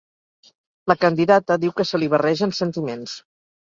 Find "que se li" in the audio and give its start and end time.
1.81-2.11